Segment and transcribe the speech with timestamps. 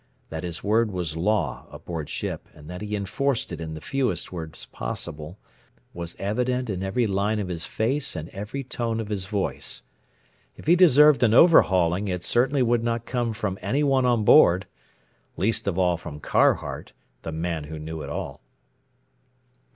[0.29, 4.31] That his word was law aboard ship, and that he enforced it in the fewest
[4.31, 5.37] words possible,
[5.93, 9.83] was evident in every line of his face and every tone of his voice.
[10.55, 14.65] If he deserved an overhauling it certainly would not come from any one on board
[15.37, 18.41] least of all from Carhart the Man Who Knew It All.